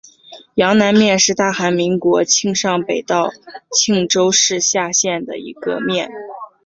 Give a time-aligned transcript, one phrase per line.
[0.55, 3.29] 阳南面是大韩民国庆尚北道
[3.71, 6.09] 庆州市下辖的一个面。